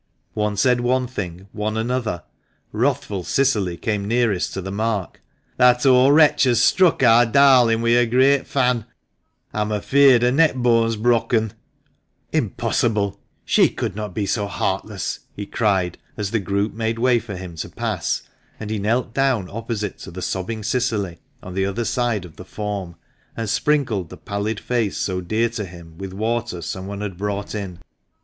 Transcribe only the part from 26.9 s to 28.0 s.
had brought in.